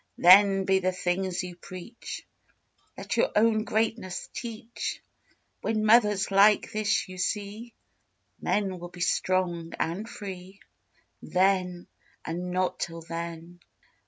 Then 0.17 0.65
Be 0.65 0.79
the 0.79 0.91
things 0.91 1.43
you 1.43 1.55
preach! 1.55 2.25
Let 2.97 3.17
your 3.17 3.29
own 3.35 3.63
greatness 3.65 4.29
teach! 4.33 4.99
When 5.61 5.85
Mothers 5.85 6.31
like 6.31 6.71
this 6.71 7.07
you 7.07 7.19
see 7.19 7.75
Men 8.41 8.79
will 8.79 8.89
be 8.89 8.99
strong 9.01 9.73
and 9.79 10.09
free 10.09 10.59
Then, 11.21 11.85
and 12.25 12.49
not 12.49 12.79
till 12.79 13.03
then! 13.03 13.59